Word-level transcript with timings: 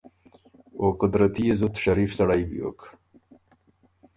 او 0.79 0.87
قدرتی 1.01 1.43
يې 1.47 1.53
زُت 1.59 1.75
شریف 1.83 2.11
سړئ 2.17 2.41
بیوک۔ 2.49 2.79